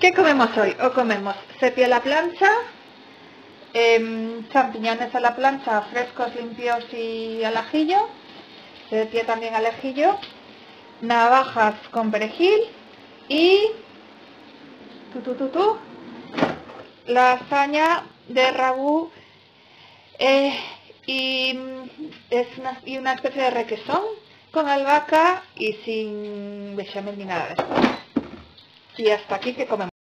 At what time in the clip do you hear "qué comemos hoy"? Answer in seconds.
0.00-0.74